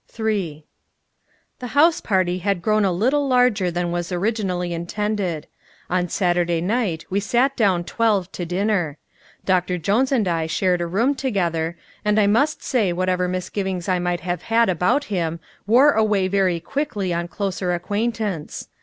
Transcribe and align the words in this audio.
III 0.19 0.65
The 1.59 1.67
house 1.77 2.01
party 2.01 2.39
had 2.39 2.63
grown 2.63 2.83
a 2.83 2.91
little 2.91 3.27
larger 3.27 3.69
than 3.69 3.91
was 3.91 4.11
originally 4.11 4.73
intended. 4.73 5.45
On 5.91 6.09
Saturday 6.09 6.59
night 6.59 7.05
we 7.11 7.19
sat 7.19 7.55
down 7.55 7.83
twelve 7.83 8.31
to 8.31 8.43
dinner. 8.43 8.97
Doctor 9.45 9.77
Jones 9.77 10.11
and 10.11 10.27
I 10.27 10.47
shared 10.47 10.81
a 10.81 10.87
room 10.87 11.13
together, 11.13 11.77
and 12.03 12.19
I 12.19 12.25
must 12.25 12.63
say 12.63 12.91
whatever 12.91 13.27
misgivings 13.27 13.87
I 13.87 13.99
might 13.99 14.21
have 14.21 14.41
had 14.41 14.69
about 14.69 15.03
him 15.03 15.39
wore 15.67 15.91
away 15.91 16.27
very 16.27 16.59
quickly 16.59 17.13
on 17.13 17.27
closer 17.27 17.71
acquaintance. 17.71 18.69